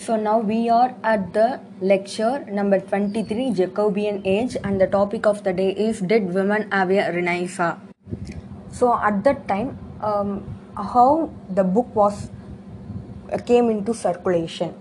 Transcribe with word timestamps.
So 0.00 0.16
now 0.16 0.38
we 0.38 0.70
are 0.70 0.94
at 1.04 1.34
the 1.34 1.60
lecture 1.82 2.42
number 2.48 2.80
23 2.80 3.50
Jacobian 3.50 4.22
age 4.24 4.56
and 4.64 4.80
the 4.80 4.86
topic 4.86 5.26
of 5.26 5.44
the 5.44 5.52
day 5.52 5.72
is 5.72 6.00
did 6.00 6.32
women 6.32 6.70
have 6.72 6.90
a 6.90 7.12
renaissance? 7.12 7.78
So 8.72 8.94
at 8.94 9.22
that 9.24 9.46
time 9.46 9.76
um, 10.00 10.30
how 10.74 11.30
the 11.50 11.64
book 11.64 11.94
was 11.94 12.30
came 13.44 13.68
into 13.68 13.92
circulation. 13.92 14.72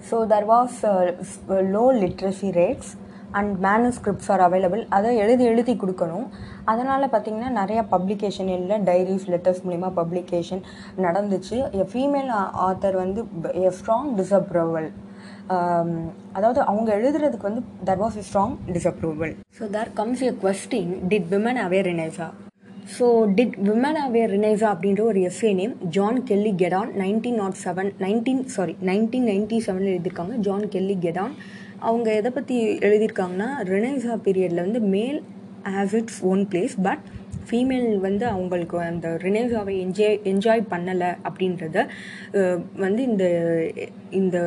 So 0.00 0.24
there 0.24 0.46
was 0.46 0.82
uh, 0.82 1.22
uh, 1.50 1.60
low 1.60 1.92
literacy 1.92 2.50
rates 2.52 2.96
and 3.38 3.52
manuscripts 3.66 4.30
are 4.34 4.42
available 4.46 4.82
அதை 4.96 5.10
எழுதி 5.24 5.44
எழுதி 5.52 5.74
கொடுக்கணும். 5.82 6.26
அதனால் 6.72 7.10
பார்த்திங்கன்னா 7.14 7.50
நிறையா 7.60 7.84
publication 7.94 8.50
இல்லை. 8.58 8.78
Diaries 8.88 9.28
letters 9.34 9.62
மூலிமா 9.66 9.90
publication 10.00 10.62
நடந்துச்சு. 11.06 11.58
எ 11.82 11.86
ஃபீமேல் 11.92 12.32
ஆத்தர் 12.68 12.98
வந்து 13.04 13.22
எ 13.68 13.72
ஸ்ட்ராங் 13.80 14.10
டிஸ்அப்ரூவல் 14.20 14.90
அதாவது 16.36 16.60
அவங்க 16.70 16.88
எழுதுறதுக்கு 16.98 17.48
வந்து 17.48 17.62
there 17.88 18.00
was 18.02 18.18
a 18.22 18.24
strong 18.28 18.56
disapproval 18.74 19.32
so 19.58 19.70
there 19.76 19.90
comes 20.00 20.22
a 20.28 20.34
question 20.44 20.92
did 21.12 21.30
women 21.34 21.60
have a 21.64 21.88
renaissance 21.90 22.28
so 22.96 23.06
did 23.38 23.56
women 23.68 23.98
have a 24.04 24.30
renaissance 24.34 24.66
அப்படின்ற 24.74 25.02
ஒரு 25.10 25.20
essay 25.28 25.50
name 25.58 25.74
Joan 25.96 26.18
Kelly 26.28 26.52
Gadol 26.62 26.90
nineteen 27.00 27.38
nought 27.42 27.58
seven 27.64 27.90
nineteen 28.04 28.42
sorry 28.54 28.74
nineteen 28.88 29.26
ninety 29.30 29.56
செவனில் 29.66 29.92
எழுதியிருக்காங்க. 29.92 30.36
John 30.46 30.64
Kelly 30.74 30.96
கெடான் 31.06 31.34
அவங்க 31.86 32.08
எதை 32.14 32.30
பற்றி 32.30 32.56
எழுதியிருக்காங்கன்னா 32.86 33.48
ரெனைசா 33.72 34.14
பீரியடில் 34.26 34.64
வந்து 34.66 34.80
male 34.96 35.18
has 35.74 35.96
its 36.00 36.20
own 36.30 36.44
place 36.52 36.76
but 36.86 37.04
female 37.48 37.88
வந்து 38.06 38.24
அவங்களுக்கு 38.32 38.76
அந்த 38.90 39.08
ரினேசாவை 39.24 39.74
என்ஜாய் 39.84 40.18
என்ஜாய் 40.32 40.62
பண்ணலை 40.72 41.10
அப்படின்றத 41.28 41.76
வந்து 42.84 43.02
இந்த 43.10 43.24
இந்த 44.20 44.38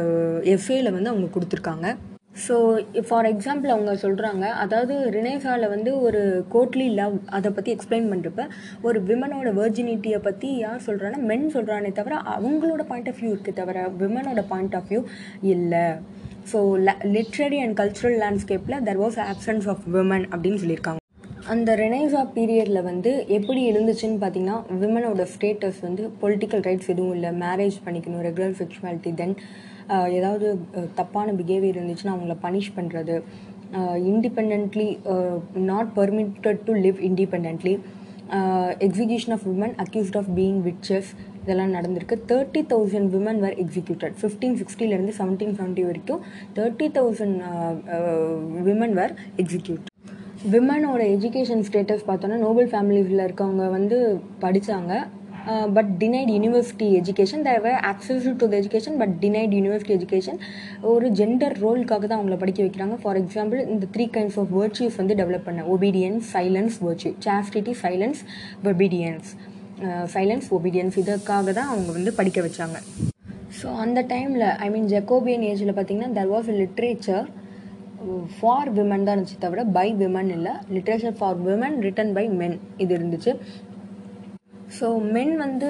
எஃப்ஏல 0.56 0.92
வந்து 0.98 1.12
அவங்க 1.14 1.30
கொடுத்துருக்காங்க. 1.36 1.88
ஸோ 2.44 2.56
ஃபார் 3.08 3.28
எக்ஸாம்பிள் 3.32 3.74
அவங்க 3.76 3.94
சொல்கிறாங்க 4.04 4.46
அதாவது 4.64 4.94
ரினேசாவில் 5.16 5.72
வந்து 5.74 5.92
ஒரு 6.06 6.22
கோட்லி 6.54 6.88
லவ் 7.00 7.16
அதை 7.38 7.50
பற்றி 7.52 7.74
எக்ஸ்பிளைன் 7.76 8.08
பண்ணுறப்ப 8.12 8.44
ஒரு 8.88 9.00
விமனோட 9.10 9.50
வெர்ஜினிட்டியை 9.62 10.20
பற்றி 10.28 10.50
யார் 10.66 10.86
சொல்கிறாங்கன்னா 10.88 11.30
மென் 11.32 11.48
சொல்கிறானே 11.56 11.92
தவிர 12.00 12.22
அவங்களோட 12.36 12.84
பாயிண்ட் 12.92 13.10
ஆஃப் 13.12 13.20
வியூ 13.22 13.34
இருக்குது 13.36 13.60
தவிர 13.62 13.88
விமனோட 14.04 14.44
பாயிண்ட் 14.54 14.78
ஆஃப் 14.80 14.90
வியூ 14.92 15.02
இல்லை. 15.56 15.86
So 16.50 16.60
literary 17.16 17.60
and 17.64 17.76
cultural 17.80 18.18
லேண்ட்ஸ்கேப்பில் 18.24 18.78
there 18.88 19.00
was 19.04 19.18
absence 19.32 19.68
of 19.74 19.84
women 19.96 20.26
அப்படின்னு 20.34 20.62
சொல்லியிருக்காங்க. 20.64 21.00
அந்த 21.54 21.70
ரெனைசா 21.82 22.22
பீரியடில் 22.36 22.82
வந்து 22.90 23.12
எப்படி 23.38 23.62
இருந்துச்சுன்னு 23.72 24.20
பார்த்தீங்கன்னா 24.24 24.58
விமனோட 24.82 25.24
ஸ்டேட்டஸ் 25.34 25.80
வந்து 25.88 26.04
பொலிட்டிக்கல் 26.22 26.64
ரைட்ஸ் 26.68 26.92
எதுவும் 26.94 27.16
இல்லை. 27.18 27.32
மேரேஜ் 27.46 27.78
பண்ணிக்கணும் 27.86 28.24
ரெகுலர் 28.28 28.58
செக்ஷுவாலிட்டி 28.62 29.14
தென் 29.22 29.36
ஏதாவது 30.18 30.48
தப்பான 31.00 31.34
பிஹேவியர் 31.40 31.78
இருந்துச்சுன்னா 31.80 32.14
அவங்கள 32.16 32.36
பனிஷ் 32.46 32.76
பண்ணுறது 32.78 33.16
independently 34.12 34.88
not 35.72 35.92
permitted 35.98 36.62
to 36.68 36.74
live 36.86 37.02
independently 37.10 37.74
execution 38.88 39.32
of 39.32 39.46
women 39.50 39.76
accused 39.84 40.18
of 40.18 40.30
being 40.38 40.60
witches 40.68 41.10
இதெல்லாம் 41.44 41.74
நடந்திருக்கு. 41.74 42.16
Thirty 42.32 42.62
thousand 42.74 43.10
women 43.16 43.40
were 43.40 43.56
executed 43.64 44.16
fifteen 44.22 44.58
சிக்ஸ்டிலேருந்து 44.62 45.14
seventeen 45.20 45.56
seventy 45.60 45.86
வரைக்கும் 45.86 46.22
thirty 46.56 46.88
thousand 46.98 47.38
women 48.70 48.94
were 48.94 49.14
execute 49.38 49.88
விமனோட 50.52 51.02
education 51.16 51.64
status 51.68 52.06
பார்த்தோன்னா 52.08 52.38
noble 52.38 52.70
ஃபேமிலிஸில் 52.72 53.26
இருக்கவங்க 53.26 53.70
வந்து 53.72 53.98
படித்தாங்க 54.42 54.94
பட் 55.76 55.92
டினைட் 56.02 56.32
யூனிவர்சிட்டி 56.36 56.88
எஜுகேஷன் 57.00 57.46
தேவை 57.50 57.72
access 57.92 58.26
to 58.42 58.48
the 58.52 58.56
education 58.62 58.98
but 59.02 59.14
denied 59.24 59.54
university 59.58 59.94
education 60.00 60.40
ஒரு 60.92 61.08
ஜெண்டர் 61.20 61.56
ரோலுக்காக 61.66 62.04
தான் 62.10 62.20
அவங்கள 62.20 62.38
படிக்க 62.44 62.62
வைக்கிறாங்க. 62.66 62.98
ஃபார் 63.04 63.20
எக்ஸாம்பிள் 63.22 63.62
இந்த 63.76 63.88
த்ரீ 63.96 64.08
கைண்ட்ஸ் 64.18 64.38
ஆஃப் 64.44 64.52
வேர்ச்சியூஸ் 64.60 65.00
வந்து 65.02 65.18
டெவலப் 65.22 65.48
பண்ண. 65.48 65.64
Obedience 65.76 66.28
silence 66.36 66.78
virtue 66.88 67.14
chastity 67.28 67.76
silence 67.84 68.22
obedience 68.72 69.32
silence 70.16 70.48
obedience 70.58 70.98
இதற்காக 71.04 71.54
தான் 71.60 71.70
அவங்க 71.74 71.92
வந்து 71.98 72.12
படிக்க 72.20 72.40
வச்சாங்க. 72.48 72.78
ஸோ 73.60 73.68
அந்த 73.86 74.00
டைமில் 74.12 74.48
ஐ 74.66 74.68
மீன் 74.74 74.90
ஜெக்கோபியன் 74.94 75.46
ஏஜில் 75.52 75.74
பார்த்தீங்கன்னா 75.78 76.12
there 76.18 76.32
was 76.34 76.52
literature 76.62 77.26
for 78.36 78.70
women 78.78 79.04
தான் 79.08 79.16
இருந்துச்சு 79.16 79.42
தவிர 79.44 79.64
பை 79.78 79.88
விமன் 80.00 80.32
இல்லை. 80.36 80.54
Literature 80.76 81.18
for 81.20 81.42
women 81.48 81.76
written 81.88 82.14
by 82.18 82.24
men 82.40 82.56
இது 82.84 82.92
இருந்துச்சு. 82.98 83.34
ஸோ 84.78 84.88
மென் 85.16 85.34
வந்து 85.44 85.70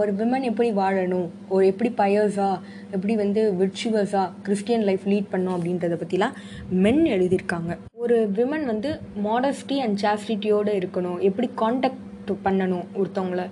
ஒரு 0.00 0.12
விமன் 0.20 0.46
எப்படி 0.50 0.68
வாழணும்? 0.78 1.28
ஒரு 1.54 1.64
எப்படி 1.72 1.90
பயர்ஸாக 2.00 2.56
எப்படி 2.96 3.14
வந்து 3.20 3.42
விர்ச்சுவஸாக 3.60 4.26
கிறிஸ்டியன் 4.46 4.86
லைஃப் 4.88 5.04
லீட் 5.12 5.28
பண்ணும் 5.34 5.54
அப்படின்றத 5.56 5.98
பற்றிலாம் 6.00 6.34
மென் 6.84 7.04
எழுதியிருக்காங்க. 7.16 7.76
ஒரு 8.04 8.16
விமன் 8.38 8.66
வந்து 8.72 8.90
மாடஸ்டி 9.28 9.78
அண்ட் 9.84 10.00
சாஸ்டிட்டியோடு 10.04 10.74
இருக்கணும். 10.80 11.20
எப்படி 11.28 11.50
காண்டாக்ட் 11.62 12.32
பண்ணணும் 12.48 12.84
ஒருத்தவங்கள? 13.00 13.44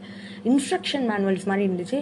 இன்ஸ்ட்ரக்ஷன் 0.50 1.06
மேனுவல்ஸ் 1.12 1.48
மாதிரி 1.52 1.66
இருந்துச்சு. 1.68 2.00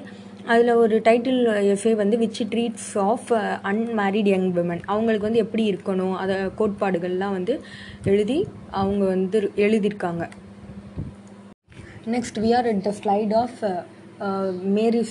அதில் 0.53 0.79
ஒரு 0.83 0.97
டைட்டில் 1.07 1.41
எஃப்ஏ 1.73 1.95
வந்து 2.03 2.17
which 2.25 2.43
treats 2.53 2.91
of 3.11 3.31
unmarried 3.71 4.29
young 4.35 4.51
women 4.59 4.83
அவங்களுக்கு 4.93 5.29
வந்து 5.29 5.45
எப்படி 5.45 5.65
இருக்கணும்? 5.73 6.15
அதை 6.23 6.37
கோட்பாடுகள்லாம் 6.61 7.37
வந்து 7.39 7.55
எழுதி 8.13 8.39
அவங்க 8.83 9.03
வந்து 9.15 9.41
எழுதியிருக்காங்க. 9.67 10.25
Next, 12.09 12.39
we 12.39 12.55
are 12.55 12.67
at 12.67 12.85
the 12.85 12.93
slide 12.93 13.33
of 13.33 13.63
uh, 13.63 13.83
uh, 14.21 14.53
Mary 14.53 15.03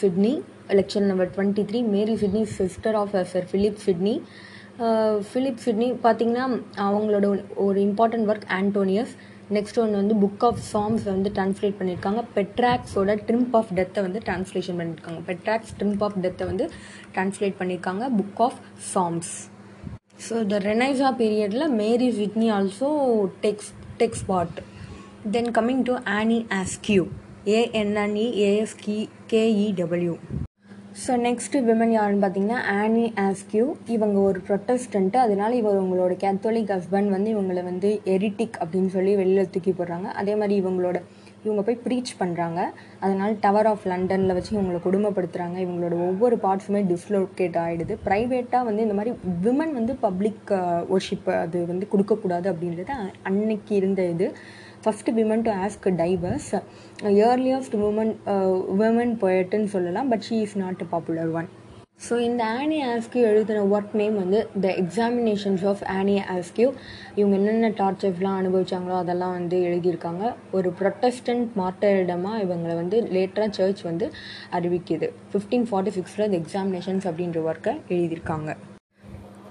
number 0.99 1.29
twenty 1.35 1.63
number 1.63 1.71
23. 1.71 1.81
Mary 1.81 2.15
sister 2.15 2.45
sister 2.57 2.95
of 2.95 3.15
uh, 3.15 3.23
Sir 3.23 3.41
Philip 3.41 3.77
Philip 5.33 5.61
Sidney 5.65 5.91
பார்த்தீங்கன்னா 6.03 6.43
அவங்களோட 6.77 7.25
ஒரு- 7.25 7.55
ஒரு 7.55 7.81
இம்பார்ட்டன்ட் 7.81 8.27
ஒர்க் 8.27 8.47
ஆண்டோனியஸ் 8.49 9.13
நெக்ஸ்ட் 9.53 9.79
ஒன்று 9.79 9.95
வந்து 9.95 10.15
புக் 10.15 10.45
ஆஃப் 10.45 10.59
சாங்ஸ் 10.73 11.03
வந்து 11.03 11.31
டிரான்ஸ்லேட் 11.35 11.77
பண்ணியிருக்காங்க 11.79 12.23
பெட்ராக்ஸோட 12.35 13.17
ட்ரிம்ப் 13.27 13.49
ஆஃப் 13.51 13.73
டெத்தை 13.75 14.01
வந்து 14.01 14.19
டிரான்ஸ்லேஷன் 14.25 14.79
பண்ணியிருக்காங்க 14.79 15.21
பெட்ராக்ஸ் 15.27 15.73
ட்ரிம்ப் 15.79 16.03
ஆஃப் 16.03 16.17
டெத்தை 16.21 16.45
வந்து 16.45 16.69
டிரான்ஸ்லேட் 17.15 17.53
பண்ணியிருக்காங்க 17.59 18.03
book 18.17 18.41
of 18.41 18.59
psalms 18.93 19.31
so 20.29 20.45
the 20.47 20.59
renaissance 20.59 21.11
பீரியடில் 21.17 21.69
Mary 21.73 22.09
Whitney 22.11 22.51
also 22.51 22.89
texts 23.41 23.71
texts 23.99 24.25
part 24.27 24.59
then 25.25 25.47
coming 25.55 25.85
to 25.85 25.93
Anne 26.15 26.35
Askew 26.57 27.03
A N N E 27.53 28.25
A S K 28.47 28.97
K E W 29.31 30.13
so 31.03 31.11
next 31.23 31.61
women 31.67 31.93
யாருன்னு 31.95 32.21
பார்த்தீங்கன்னா 32.23 32.59
ஆனி 32.75 33.05
ஆஸ்கியூ 33.25 33.65
இவங்க 33.95 34.17
ஒரு 34.29 34.39
ப்ரொட்டஸ்டண்ட்டு 34.47 35.17
அதனால 35.23 35.51
இவர் 35.59 35.81
உங்களோட 35.83 36.13
Catholic 36.23 36.73
husband 36.75 37.13
வந்து 37.15 37.29
இவங்களை 37.35 37.63
வந்து 37.69 37.89
எரிட்டிக் 38.13 38.59
அப்படின்னு 38.61 38.91
சொல்லி 38.95 39.13
வெளியில் 39.21 39.51
தூக்கி 39.55 39.73
போடுறாங்க. 39.79 40.07
அதே 40.21 40.35
மாதிரி 40.41 40.55
இவங்களோட 40.61 40.99
இவங்க 41.45 41.61
போய் 41.65 41.81
ப்ரீச் 41.85 42.13
பண்ணுறாங்க 42.21 42.59
அதனால் 43.03 43.33
டவர் 43.43 43.69
ஆஃப் 43.71 43.85
லண்டனில் 43.91 44.35
வச்சு 44.37 44.51
இவங்களை 44.55 44.79
கொடுமைப்படுத்துகிறாங்க 44.85 45.57
இவங்களோட 45.65 45.97
ஒவ்வொரு 46.07 46.37
பார்ட்ஸுமே 46.45 46.81
டிஸ்லோகேட் 46.91 47.59
ஆகிடுது 47.65 47.95
ப்ரைவேட்டாக 48.07 48.67
வந்து 48.69 48.85
இந்த 48.87 48.97
மாதிரி 48.99 49.13
விமன் 49.45 49.73
வந்து 49.73 49.95
பப்ளிக் 50.07 50.51
ஒர்ஷிப் 50.95 51.29
அது 51.43 51.59
வந்து 51.71 51.87
கொடுக்கக்கூடாது 51.93 52.49
அப்படின்றது 52.53 52.95
அன்னைக்கு 53.31 53.73
இருந்த 53.81 54.03
இது. 54.15 54.29
First 54.83 55.15
women 55.19 55.45
to 55.47 55.53
ask 55.65 55.87
divorce 56.01 56.51
earliest 57.29 57.77
woman 57.87 58.13
woman 58.87 59.15
போய்ட்டுன்னு 59.23 59.71
சொல்லலாம் 59.75 60.11
but 60.13 60.27
she 60.29 60.37
is 60.47 60.59
not 60.63 60.83
a 60.85 60.89
popular 60.93 61.31
one 61.39 61.49
so 62.05 62.15
இந்த 62.25 62.41
ஆனி 62.57 62.79
ஆஸ்கியூ 62.91 63.21
எழுதின 63.29 63.61
ஒர்க் 63.75 63.95
நேம் 64.01 64.17
வந்து 64.21 64.39
த 64.65 64.73
எக்ஸாமினேஷன்ஸ் 64.81 65.63
ஆஃப் 65.71 65.81
ஆனி 65.95 66.15
ஆஸ்கியூ 66.35 66.67
இவங்க 67.19 67.33
என்னென்ன 67.39 67.71
டார்ச்சர்ஸ்லாம் 67.79 68.37
அனுபவிச்சாங்களோ 68.41 68.97
அதெல்லாம் 69.01 69.35
வந்து 69.39 69.59
எழுதியிருக்காங்க. 69.69 70.23
ஒரு 70.59 70.71
ப்ரொட்டஸ்டன்ட் 70.81 71.49
மார்ட்டரிடமாக 71.61 72.45
இவங்களை 72.45 72.77
வந்து 72.83 72.99
லேட்டராக 73.17 73.57
சர்ச் 73.59 73.83
வந்து 73.89 74.07
அறிவிக்குது. 74.59 75.09
ஃபிஃப்டீன் 75.33 75.69
ஃபார்ட்டி 75.71 75.97
சிக்ஸில் 75.99 76.29
த 76.31 76.37
எக்ஸாமினேஷன்ஸ் 76.43 77.07
அப்படின்ற 77.11 77.41
ஒர்க்கை 77.51 77.75
எழுதியிருக்காங்க. 77.95 78.76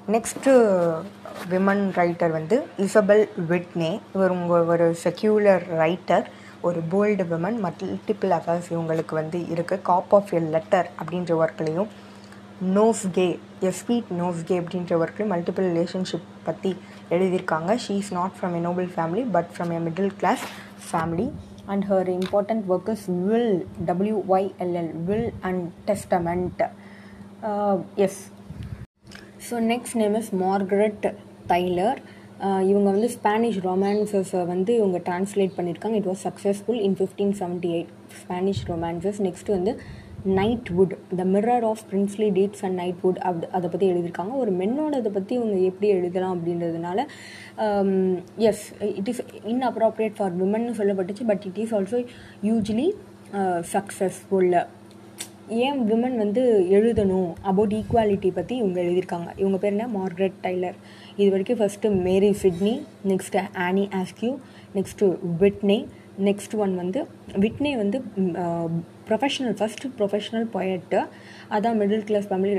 நெக்ஸ்ட்டு 0.07 0.51
விமன் 1.49 1.85
ரைட்டர் 1.97 2.33
வந்து 2.35 2.57
இசபெல் 2.79 3.25
விட்னே 3.49 3.89
இவர் 4.13 4.35
உங்கள் 4.35 4.69
ஒரு 4.73 4.87
செக்யூலர் 5.03 5.65
ரைட்டர் 5.81 6.27
ஒரு 6.61 6.81
போல்டு 6.93 7.25
விமன் 7.33 7.59
மல்டிபிள் 7.65 8.33
அஃபேர்ஸ் 8.33 8.69
இவங்களுக்கு 8.73 9.15
வந்து 9.15 9.39
இருக்குது 9.55 9.83
காப் 9.83 10.13
ஆஃப் 10.15 10.31
எ 10.35 10.43
லெட்டர் 10.47 10.89
அப்படின்ற 11.01 11.33
ஒர்க்லேயும் 11.39 11.91
nose 12.77 13.03
K 13.13 13.27
a 13.63 13.73
sweet 13.73 14.13
nose 14.13 14.45
K 14.45 14.59
அப்படின்ற 14.63 15.01
ஒர்க்லேயும் 15.01 15.33
மல்டிபிள் 15.35 15.67
ரிலேஷன்ஷிப் 15.71 16.31
பற்றி 16.47 16.73
எழுதியிருக்காங்க 17.11 17.77
she 17.85 17.97
is 17.97 18.13
not 18.13 18.37
from 18.39 18.55
a 18.55 18.63
noble 18.69 18.89
family 18.95 19.25
but 19.31 19.51
from 19.55 19.73
a 19.73 19.83
middle 19.87 20.15
class 20.19 20.45
family 20.87 21.29
and 21.67 21.87
her 21.91 22.11
important 22.15 22.65
work 22.73 22.91
is 22.95 23.07
will 23.25 23.53
W Y L L 23.91 24.91
will 25.05 25.29
and 25.43 25.65
testament 25.89 26.63
S 27.99 28.21
so 29.49 29.57
next 29.67 29.97
name 29.97 30.15
is 30.15 30.31
Margaret 30.35 31.05
Tyler 31.49 31.99
இவங்க 32.63 32.89
வந்து 32.91 33.09
Spanish 33.09 33.61
ரொமான்சஸை 33.65 34.41
வந்து 34.47 34.73
இவங்க 34.75 34.99
translate 34.99 35.55
பண்ணியிருக்காங்க 35.57 35.97
it 35.97 36.09
was 36.09 36.25
successful 36.27 36.81
in 36.81 36.97
fifteen 36.99 37.33
seventy 37.39 37.71
eight 37.73 37.93
Spanish 38.23 38.63
romances 38.69 39.21
next 39.21 39.51
வந்து 39.51 39.73
knighthood 40.37 40.95
the 41.17 41.25
mirror 41.25 41.65
of 41.65 41.83
princely 41.91 42.29
deeds 42.31 42.63
and 42.65 42.77
knighthood 42.81 43.19
அப்படி 43.19 43.49
அதை 43.53 43.69
பற்றி 43.71 43.87
எழுதியிருக்காங்க 43.91 44.35
ஒரு 44.35 44.53
மென்னோட 44.53 44.95
அதை 44.97 45.13
பற்றி 45.13 45.35
இவங்க 45.35 45.57
எப்படி 45.61 45.89
எழுதலாம் 45.89 46.35
அப்படின்றதுனால 46.37 46.99
as 48.45 48.65
it 48.95 49.09
is 49.09 49.23
inappropriate 49.45 50.17
for 50.17 50.35
women 50.37 50.67
சொல்லப்பட்டுச்சு 50.81 51.27
but 51.27 51.47
it 51.47 51.59
is 51.59 51.75
also 51.75 52.01
usually 52.43 52.89
successful 53.73 54.51
ஏன் 55.65 55.79
விமன் 55.89 56.17
வந்து 56.23 56.43
எழுதணும் 56.77 57.31
அபவுட் 57.51 57.75
ஈக்குவாலிட்டி 57.79 58.31
பற்றி 58.39 58.55
இவங்க 58.63 58.79
எழுதியிருக்காங்க. 58.85 59.29
இவங்க 59.43 59.59
பேர் 59.63 59.75
என்ன? 59.75 59.87
மார்க்ரெட் 59.99 60.39
டைலர் 60.47 60.77
இது 61.21 61.29
வரைக்கும் 61.35 61.61
first 61.61 61.93
Mary 62.07 62.31
Sidney 62.43 62.75
next 63.11 63.45
Anne 63.67 63.85
Askew 64.01 64.33
next 64.79 65.09
Whitney 65.43 65.79
next 66.29 66.55
one 66.65 66.75
வந்து 66.83 67.01
விட்னே 67.45 67.73
வந்து 67.83 67.99
ப்ரொஃபஷனல் 69.09 69.57
ஃபஸ்ட்டு 69.59 69.91
ப்ரொஃபஷனல் 69.99 70.47
பொயட்டு 70.55 71.01
அதான் 71.57 71.79
middle 71.81 72.07
class 72.11 72.31
family 72.31 72.55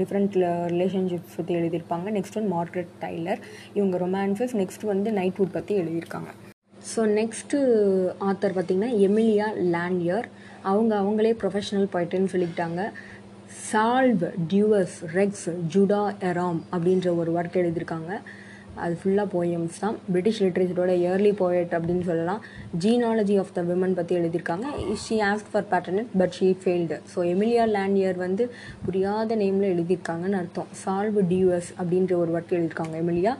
different 0.00 0.38
relationships 0.74 1.36
பற்றி 1.36 1.54
எழுதியிருப்பாங்க. 1.60 2.08
நெக்ஸ்ட் 2.18 2.38
ஒன் 2.40 2.48
மார்க்ரெட் 2.56 2.94
டைலர் 3.04 3.42
இவங்க 3.78 3.98
ரொமான்சஸ் 4.06 4.56
நெக்ஸ்ட் 4.62 4.90
வந்து 4.92 5.10
நைட்வுட் 5.20 5.56
பற்றி 5.58 5.74
எழுதியிருக்காங்க. 5.82 6.32
ஸோ 6.90 7.00
நெக்ஸ்ட்டு 7.18 7.58
ஆத்தர் 8.28 8.54
பார்த்திங்கன்னா 8.56 8.92
எமிலியா 9.06 9.48
லேண்டியர் 9.74 10.26
அவங்க 10.70 10.92
அவங்களே 11.02 11.32
ப்ரொஃபஷனல் 11.42 11.92
போய்ட்டுன்னு 11.92 12.32
சொல்லிக்கிட்டாங்க. 12.32 12.82
சால்வ் 13.70 14.22
டியூவர்ஸ் 14.50 14.98
ரெக்ஸ் 15.18 15.48
ஜுடா 15.74 16.02
எராம் 16.30 16.60
அப்படின்ற 16.74 17.08
ஒரு 17.20 17.30
ஒர்க் 17.38 17.60
எழுதியிருக்காங்க. 17.62 18.12
அது 18.84 18.94
ஃபுல்லாக 19.00 19.28
போயம்ஸ் 19.34 19.78
தான். 19.82 19.96
பிரிட்டிஷ் 20.12 20.40
லிட்ரேச்சரோட 20.44 20.92
இயர்லி 21.02 21.32
போயட் 21.40 21.72
அப்படின்னு 21.78 22.04
சொல்லலாம். 22.10 22.40
ஜீனாலஜி 22.82 23.36
ஆஃப் 23.42 23.52
த 23.56 23.62
விமன் 23.70 23.96
பற்றி 23.98 24.14
எழுதியிருக்காங்க. 24.20 24.66
She 25.04 25.16
ask 25.30 25.50
for 25.52 25.66
patronage 25.72 26.10
but 26.20 26.34
she 26.38 26.48
failed 26.62 26.98
so 27.12 27.18
Emilia 27.32 27.64
Lanyer 27.76 28.18
வந்து 28.26 28.46
புரியாத 28.86 29.36
நேமில் 29.42 29.70
எழுதியிருக்காங்கன்னு 29.74 30.38
அர்த்தம். 30.42 30.70
சால்வ் 30.82 31.18
டியூஎஸ் 31.32 31.70
அப்படின்ற 31.80 32.14
ஒரு 32.22 32.32
ஒர்க் 32.36 32.54
எழுதியிருக்காங்க 32.58 32.96
எமிலியா 33.04 33.34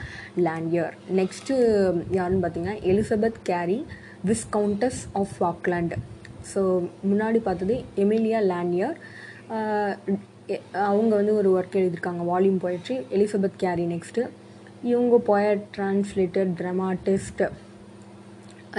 லேண்டியர் 0.46 0.96
நெக்ஸ்ட்டு 1.20 1.56
யாருன்னு 2.18 2.42
பார்த்தீங்கன்னா 2.44 2.76
Elizabeth 2.92 3.40
Cary 3.50 3.78
viscountess 4.56 5.00
of 5.22 5.32
Falkland 5.38 5.96
so 6.52 6.60
முன்னாடி 7.10 7.40
பார்த்தது 7.48 7.74
எமிலியா 8.04 8.38
லேண்டியர் 8.52 8.94
அவங்க 10.90 11.12
வந்து 11.18 11.32
ஒரு 11.40 11.48
ஒர்க் 11.56 11.76
எழுதியிருக்காங்க 11.80 12.22
volume 12.30 12.62
poetry 12.64 12.96
Elizabeth 13.16 13.58
Cary 13.64 13.84
next 13.92 14.22
இவங்க 14.82 15.16
போயட் 15.26 15.64
டிரான்ஸ்லேட்டர் 15.74 16.48
ட்ராமாட்டிஸ்ட் 16.60 17.42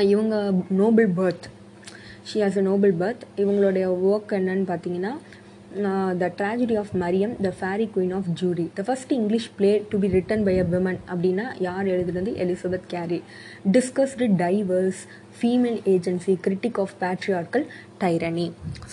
இவங்க 0.09 0.35
noble 0.77 1.11
birth 1.17 1.45
she 2.25 2.37
has 2.43 2.57
a 2.57 2.65
noble 2.67 2.95
birth 2.99 3.23
இவங்களுடைய 3.37 3.85
ஒர்க் 4.09 4.33
என்னன்னு 4.37 4.67
பார்த்தீங்கன்னா 4.69 5.13
the 6.17 6.25
tragedy 6.39 6.75
of 6.77 6.91
Mariam 7.03 7.33
the 7.41 7.51
fair 7.59 7.85
queen 7.93 8.13
of 8.13 8.27
Jewry 8.41 8.65
the 8.75 8.83
first 8.87 9.13
English 9.13 9.47
play 9.57 9.71
to 9.91 9.97
be 9.97 10.07
written 10.07 10.43
by 10.43 10.55
a 10.59 10.65
women 10.73 10.99
அப்படின்னா 11.09 11.45
யார் 11.59 11.87
எழுதுனது 11.87 12.33
Elizabeth 12.35 12.87
Cary 12.87 13.19
discussed 13.71 14.27
divorce 14.35 15.01
female 15.37 15.79
agency 15.93 16.35
critique 16.41 16.79
of 16.79 16.93
patriarchal 17.01 17.65
tyranny 17.97 18.47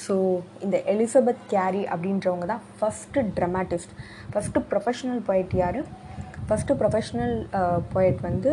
so 0.04 0.14
இந்த 0.62 0.78
Elizabeth 0.94 1.42
Cary 1.48 1.82
அப்படின்றவங்க 1.86 2.46
தான் 2.46 2.64
first 2.78 3.26
dramatist 3.38 3.92
first 4.32 4.64
professional 4.70 5.22
poet 5.28 5.54
யார்? 5.56 5.80
First 6.50 6.79
professional 6.81 7.37
poet 7.94 8.20
வந்து 8.29 8.52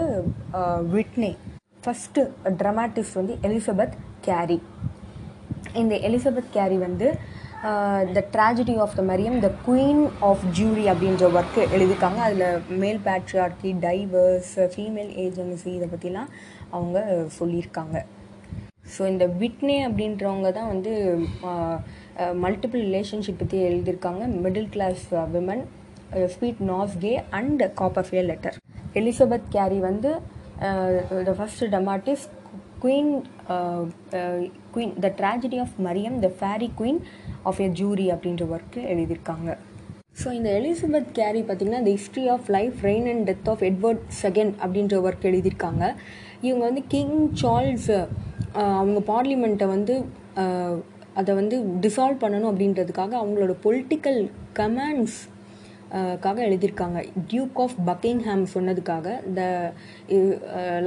விட்னே 0.95 1.31
first 1.85 2.21
dramatist 2.61 3.19
வந்து 3.19 3.35
Elizabeth 3.47 3.95
Cary 4.27 4.59
இந்த 5.81 5.95
எலிசபெத் 6.07 6.53
கேரி 6.55 6.77
வந்து 6.87 7.07
the 8.15 8.19
tragedy 8.33 8.73
of 8.83 8.95
the 8.97 9.03
Mariam 9.09 9.37
the 9.45 9.49
queen 9.67 10.03
of 10.27 10.43
Jewry 10.57 10.83
அப்படின்ற 10.91 11.25
work 11.37 11.61
எழுதியிருக்காங்க. 11.75 12.19
அதில் 12.25 12.61
மேல் 12.81 12.99
பேட்ரியார்கி 13.07 13.71
டைவர்ஸ் 13.85 14.53
ஃபீமேல் 14.73 15.11
ஏஜென்சி 15.23 15.71
இதை 15.77 15.87
பற்றிலாம் 15.93 16.29
அவங்க 16.75 16.99
சொல்லியிருக்காங்க. 17.39 17.97
ஸோ 18.95 19.01
இந்த 19.13 19.25
விட்னே 19.41 19.77
அப்படின்றவங்க 19.87 20.51
தான் 20.57 20.71
வந்து 20.73 20.93
மல்டிபிள் 22.43 22.83
ரிலேஷன்ஷிப் 22.89 23.41
பற்றி 23.41 23.57
எழுதியிருக்காங்க. 23.69 24.23
Middle 24.45 24.71
class 24.75 25.05
women 25.35 25.65
sweet 26.33 26.61
nosegay 27.03 27.13
and 27.39 27.63
காப்பர்ஃபியல் 27.81 28.27
letter. 28.31 28.57
Elizabeth 29.01 29.47
Cary 29.55 29.79
வந்து 29.89 30.11
the 31.29 31.33
first 31.39 31.63
dramatist 31.75 32.25
queen 32.83 33.13
queen 34.75 34.93
the 35.05 35.09
tragedy 35.21 35.57
of 35.63 35.75
Mariam 35.87 36.17
the 36.25 36.29
fair 36.39 36.69
queen 36.79 36.99
of 37.49 37.61
a 37.65 37.69
Jewry 37.81 38.07
அப்படின்ற 38.15 38.45
ஒர்க்கு 38.55 38.81
எழுதியிருக்காங்க. 38.93 39.49
ஸோ 40.21 40.27
இந்த 40.37 40.49
எலிசபெத் 40.59 41.09
கேரி 41.19 41.41
பார்த்திங்கன்னா 41.47 41.81
the 41.87 41.91
history 41.97 42.25
of 42.35 42.47
life 42.57 42.77
reign 42.89 43.07
and 43.11 43.25
death 43.29 43.49
of 43.53 43.63
Edward 43.69 44.03
second 44.23 44.53
அப்படின்ற 44.63 44.95
work 45.07 45.27
எழுதியிருக்காங்க. 45.31 45.83
இவங்க 46.47 46.63
வந்து 46.69 46.83
king 46.93 47.17
Charles 47.41 47.91
அவங்க 48.79 48.99
பார்லிமெண்ட்டை 49.13 49.67
வந்து 49.75 49.95
அதை 51.19 51.31
வந்து 51.41 51.57
டிசால்வ் 51.83 52.21
பண்ணணும் 52.23 52.51
அப்படின்றதுக்காக 52.51 53.13
அவங்களோட 53.21 53.53
பொலிட்டிக்கல் 53.65 54.19
கமாண்ட்ஸ் 54.59 55.19
காக 56.25 56.37
எழுதியிருக்காங்க. 56.47 56.99
டியூக் 57.31 57.59
ஆஃப் 57.63 57.75
பக்கிங்ஹாம் 57.89 58.43
சொன்னதுக்காக 58.55 59.15
the 59.37 59.41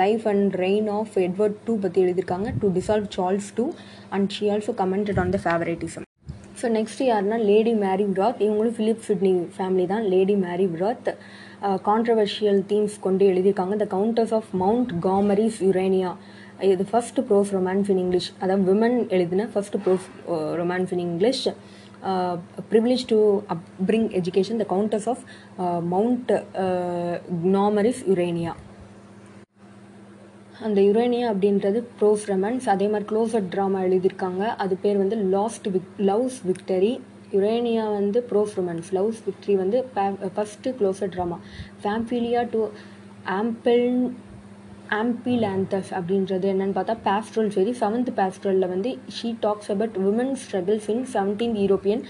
life 0.03 0.25
and 0.33 0.55
reign 0.65 0.89
of 0.99 1.15
Edward 1.27 1.59
two 1.67 1.75
பற்றி 1.85 2.01
எழுதியிருக்காங்க. 2.07 2.51
To 2.63 2.69
dissolve 2.79 3.09
Charles 3.17 3.51
two 3.59 3.67
and 4.17 4.31
she 4.37 4.47
also 4.55 4.75
commented 4.83 5.21
on 5.25 5.35
the 5.37 5.41
favouritism 5.47 6.07
so 6.63 6.69
next 6.79 7.03
யாருன்னா 7.11 7.37
லேடி 7.51 7.73
மேரி 7.85 8.05
விராத் 8.15 8.41
இவங்களும் 8.47 8.75
ஃபிலிப் 8.79 9.05
சிட்னி 9.07 9.31
ஃபேமிலி 9.57 9.87
தான். 9.93 10.05
Lady 10.15 10.35
Mary 10.47 10.67
Wroth 10.75 11.09
controversial 11.89 12.61
themes 12.73 12.97
கொண்டு 13.07 13.25
எழுதியிருக்காங்க. 13.33 13.77
The 13.83 13.87
countess 13.97 14.35
of 14.39 14.51
Montgomery's 15.09 15.59
Urania 15.69 16.11
இது 16.71 16.85
first 16.91 17.21
prose 17.29 17.51
romance 17.57 17.91
in 17.93 18.01
English 18.05 18.31
அதாவது 18.43 18.65
women 18.71 18.99
எழுதின 19.17 19.47
first 19.53 19.81
prose 19.85 20.07
romance 20.61 20.91
in 20.97 21.03
English 21.09 21.45
Uh, 22.03 22.39
privilege 22.71 22.71
privileged 22.71 23.09
to 23.09 23.19
upbring 23.55 24.05
education, 24.15 24.55
the 24.57 24.65
Countess 24.65 25.07
of 25.07 25.19
uh, 25.59 25.81
Mount 25.93 26.31
uh, 26.31 27.19
Gnomeris 27.45 27.99
Urania. 28.13 28.53
அந்த 30.67 30.79
Urania 30.87 31.27
அப்படின்றது 31.33 31.79
prose 31.99 32.25
romance 32.31 32.67
அதே 32.73 32.87
மாதிரி 32.93 33.07
closet 33.11 33.51
drama 33.53 33.79
எழுதியிருக்காங்க. 33.89 34.43
அது 34.63 34.75
பேர் 34.83 34.99
வந்து 35.03 35.19
lost 35.37 35.69
vic 35.75 35.93
love's 36.11 36.39
victory 36.51 36.93
Urania 37.37 37.85
வந்து 37.99 38.21
ப்ரோஸ் 38.31 38.57
ரொமான்ஸ் 38.59 38.91
லவ்ஸ் 38.99 39.21
விக்டரி 39.29 39.57
வந்து 39.63 39.81
first 40.35 40.75
closet 40.81 41.15
drama 41.17 41.39
Pamphilia 41.85 42.43
to 42.55 42.63
ample 43.39 43.87
Amphilanthus 44.99 45.91
அப்படின்றது 45.97 46.47
என்னன்னு 46.53 46.77
பார்த்தா 46.77 46.97
பேஸ்ட்ரல் 47.07 47.51
சரி 47.51 47.73
செவன்த் 47.81 48.13
பேஸ்ட்ரலில் 48.17 48.69
வந்து 48.69 48.91
she 49.17 49.29
talks 49.41 49.71
about 49.71 49.99
women 50.09 50.35
struggles 50.43 50.89
in 50.95 51.05
seventeen 51.15 51.57
European 51.63 52.05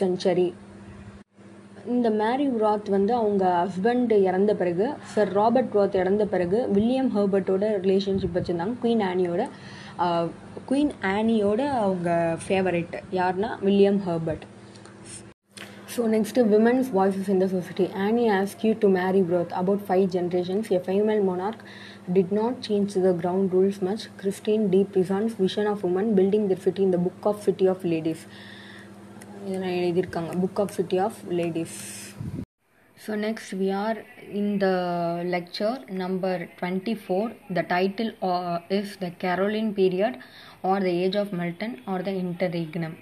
century 0.00 0.48
இந்த 1.90 2.08
மேரி 2.20 2.46
ராத் 2.62 2.88
வந்து 2.88 3.12
அவங்க 3.14 3.44
ஹஸ்பண்ட் 3.58 4.12
இறந்த 4.26 4.52
பிறகு 4.54 4.86
சர் 5.14 5.32
ராபர்ட் 5.32 5.74
ராத் 5.76 5.96
இறந்த 5.96 6.24
பிறகு 6.26 6.58
வில்லியம் 6.74 7.10
ஹர்பர்ட்டோட 7.14 7.64
ரிலேஷன்ஷிப் 7.84 8.36
வச்சுருந்தாங்க. 8.36 8.76
குயின் 8.82 9.04
ஆனியோட 9.10 9.42
குயின் 10.68 10.94
ஆனியோட 11.14 11.60
அவங்க 11.80 12.10
ஃபேவரட் 12.44 12.96
யாருன்னா 13.12 13.50
William 13.66 14.00
Herbert 14.06 14.44
so 15.94 16.02
next 16.08 16.42
women's 16.50 16.90
voices 16.96 17.30
in 17.32 17.40
the 17.42 17.46
society 17.54 17.86
Anne 18.04 18.24
Askew 18.66 18.72
to 18.82 18.88
Mary 18.98 19.22
Wroth 19.30 19.54
about 19.60 19.82
five 19.86 20.04
generations 20.14 20.68
a 20.76 20.80
female 20.86 21.22
monarch 21.28 21.62
did 22.15 22.31
not 22.31 22.61
change 22.61 22.93
the 22.95 23.13
ground 23.13 23.53
rules 23.53 23.77
much. 23.81 24.03
Christine 24.17 24.63
D. 24.71 24.83
Prison's 24.85 25.33
vision 25.35 25.67
of 25.67 25.83
women 25.83 26.07
building 26.13 26.47
their 26.49 26.57
city 26.57 26.83
in 26.83 26.91
the 26.91 26.97
Book 26.97 27.25
of 27.31 27.37
City 27.47 27.67
of 27.73 27.79
Ladies. 27.93 28.21
இதெல்லாம் 29.47 29.75
எழுதியிருக்காங்க 29.79 30.31
book 30.43 30.59
of 30.61 30.73
city 30.77 30.97
of 31.05 31.17
ladies 31.39 31.77
so 32.97 33.15
next 33.25 33.51
we 33.59 33.67
are 33.81 33.97
in 34.39 34.53
the 34.63 34.69
lecture 35.35 35.77
number 36.01 36.41
twenty 36.59 36.95
four 37.03 37.29
the 37.57 37.63
title 37.73 38.11
is 38.79 38.93
the 39.03 39.09
Caroline 39.23 39.71
period 39.81 40.17
or 40.71 40.85
the 40.87 40.93
age 41.03 41.17
of 41.23 41.33
Milton 41.41 41.75
or 41.93 42.05
the 42.09 42.13
interregnum 42.23 42.97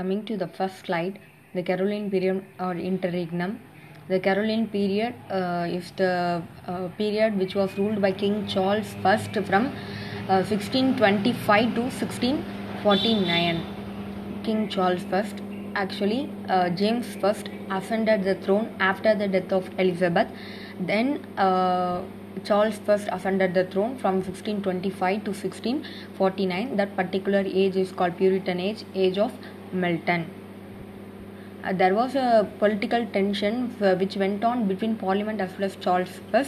coming 0.00 0.26
to 0.30 0.36
the 0.44 0.48
first 0.56 0.82
slide 0.84 1.18
the 1.54 1.62
Caroline 1.62 2.10
period 2.10 2.44
or 2.60 2.74
interregnum. 2.74 3.60
The 4.09 4.19
Caroline 4.19 4.67
period 4.67 5.13
uh, 5.31 5.65
is 5.69 5.91
the 5.95 6.43
uh, 6.67 6.89
period 6.97 7.37
which 7.39 7.55
was 7.55 7.77
ruled 7.77 8.01
by 8.01 8.11
King 8.11 8.45
Charles 8.47 8.95
I 9.05 9.15
from 9.17 9.67
uh, 10.27 10.43
1625 10.43 11.75
to 11.75 11.81
1649. 11.83 13.63
King 14.43 14.67
Charles 14.67 15.05
I 15.09 15.23
actually 15.75 16.29
uh, 16.49 16.69
James 16.71 17.15
I 17.23 17.33
ascended 17.77 18.25
the 18.25 18.35
throne 18.35 18.75
after 18.81 19.15
the 19.15 19.29
death 19.29 19.53
of 19.53 19.69
Elizabeth. 19.79 20.27
Then 20.81 21.25
uh, 21.37 22.01
Charles 22.43 22.81
I 22.89 22.95
ascended 22.95 23.53
the 23.53 23.63
throne 23.63 23.97
from 23.97 24.15
1625 24.15 25.23
to 25.23 25.31
1649. 25.31 26.75
That 26.75 26.97
particular 26.97 27.39
age 27.39 27.77
is 27.77 27.93
called 27.93 28.17
Puritan 28.17 28.59
age, 28.59 28.83
age 28.93 29.17
of 29.17 29.31
Melton. 29.71 30.42
Uh, 31.63 31.71
there 31.71 31.95
was 31.95 32.13
a 32.15 32.45
political 32.59 33.05
tension 33.13 33.73
uh, 33.81 33.95
which 33.95 34.17
went 34.17 34.43
on 34.43 34.67
between 34.67 34.95
Parliament 34.95 35.39
as 35.39 35.51
well 35.53 35.63
as 35.63 35.75
Charles 35.77 36.09
I. 36.33 36.43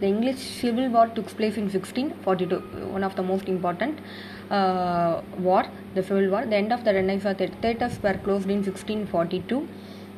The 0.00 0.06
English 0.06 0.38
Civil 0.38 0.88
War 0.88 1.06
took 1.08 1.26
place 1.36 1.56
in 1.56 1.64
1642, 1.64 2.88
one 2.88 3.04
of 3.04 3.14
the 3.14 3.22
most 3.22 3.46
important 3.48 3.98
uh, 4.50 5.20
war, 5.38 5.64
the 5.94 6.02
Civil 6.02 6.30
War. 6.30 6.46
The 6.46 6.56
end 6.56 6.72
of 6.72 6.82
the 6.84 6.94
Renaissance 6.94 7.38
theatres 7.60 8.02
were 8.02 8.14
closed 8.14 8.48
in 8.48 8.62
1642, 8.64 9.68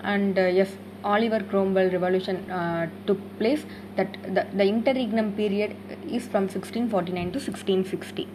and 0.03 0.38
uh, 0.38 0.43
yes, 0.43 0.71
Oliver 1.05 1.41
Cromwell 1.41 1.91
revolution 1.91 2.49
uh, 2.50 2.88
took 3.07 3.19
place. 3.38 3.65
That 3.97 4.17
the, 4.23 4.47
the 4.55 4.65
interregnum 4.65 5.33
period 5.33 5.76
is 6.09 6.26
from 6.26 6.45
1649 6.45 7.33
to 7.33 7.38
1660. 7.38 8.29